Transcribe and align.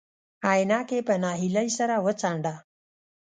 عينکي 0.49 0.99
په 1.07 1.15
نهيلۍ 1.23 1.67
سر 1.77 1.89
وڅنډه. 2.05 2.53